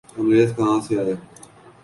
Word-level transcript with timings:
انگریز 0.17 0.49
کہاں 0.55 0.79
سے 0.87 0.99
آئے؟ 0.99 1.13